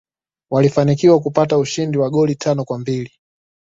[0.51, 3.11] walfanikiwa kupata ushindi wa goli tano kwambili